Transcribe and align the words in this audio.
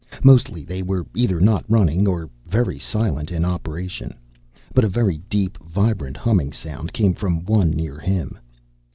Mostly 0.23 0.63
they 0.65 0.81
were 0.81 1.05
either 1.15 1.39
not 1.39 1.63
running 1.69 2.07
or 2.07 2.27
very 2.47 2.79
silent 2.79 3.31
in 3.31 3.45
operation; 3.45 4.15
but 4.73 4.83
a 4.83 4.89
very 4.89 5.19
deep, 5.29 5.59
vibrant 5.59 6.17
humming 6.17 6.53
sound 6.53 6.91
came 6.91 7.13
from 7.13 7.45
one 7.45 7.69
near 7.69 7.99
him. 7.99 8.39